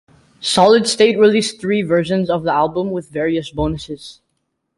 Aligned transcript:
Solid 0.39 0.87
State 0.87 1.19
released 1.19 1.61
three 1.61 1.83
versions 1.83 2.27
of 2.27 2.41
the 2.43 2.51
album 2.51 2.89
with 2.89 3.09
various 3.11 3.51
bonuses. 3.51 4.19